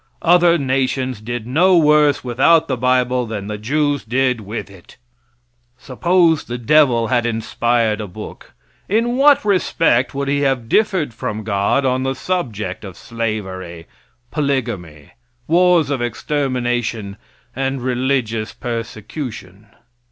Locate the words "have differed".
10.41-11.13